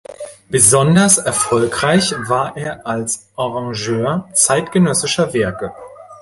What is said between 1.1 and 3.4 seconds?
erfolgreich war er als